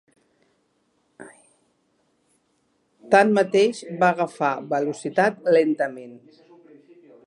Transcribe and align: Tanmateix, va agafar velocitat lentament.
Tanmateix, 3.15 3.85
va 4.03 4.13
agafar 4.17 4.53
velocitat 4.77 5.49
lentament. 5.59 6.21